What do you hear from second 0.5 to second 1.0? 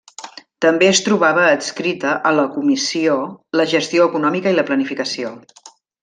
També